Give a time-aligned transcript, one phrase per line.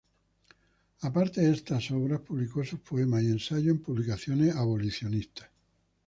[1.01, 5.47] Aparte de estas obras, publicó sus poemas y ensayos en publicaciones abolicionistas.